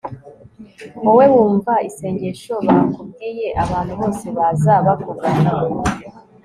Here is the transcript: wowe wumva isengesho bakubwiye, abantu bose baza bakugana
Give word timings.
wowe 1.03 1.25
wumva 1.33 1.73
isengesho 1.89 2.53
bakubwiye, 2.67 3.47
abantu 3.63 3.91
bose 3.99 4.25
baza 4.37 4.73
bakugana 4.85 5.51